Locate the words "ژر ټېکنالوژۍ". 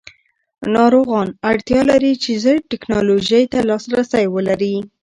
2.43-3.43